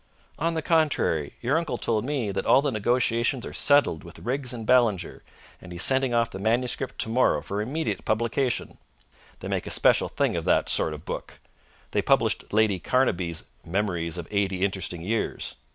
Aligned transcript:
"On 0.39 0.55
the 0.55 0.63
contrary, 0.63 1.35
your 1.41 1.59
uncle 1.59 1.77
told 1.77 2.05
me 2.05 2.31
that 2.31 2.43
all 2.47 2.63
negotiations 2.63 3.45
are 3.45 3.53
settled 3.53 4.03
with 4.03 4.17
Riggs 4.17 4.51
and 4.51 4.65
Ballinger, 4.65 5.21
and 5.61 5.71
he's 5.71 5.83
sending 5.83 6.11
off 6.11 6.31
the 6.31 6.39
manuscript 6.39 6.97
tomorrow 6.97 7.39
for 7.41 7.61
immediate 7.61 8.03
publication. 8.03 8.79
They 9.41 9.47
make 9.47 9.67
a 9.67 9.69
special 9.69 10.09
thing 10.09 10.35
of 10.35 10.45
that 10.45 10.69
sort 10.69 10.95
of 10.95 11.05
book. 11.05 11.37
They 11.91 12.01
published 12.01 12.51
Lady 12.51 12.79
Carnaby's 12.79 13.43
'Memories 13.63 14.17
of 14.17 14.27
Eighty 14.31 14.65
Interesting 14.65 15.03
Years.'" 15.03 15.53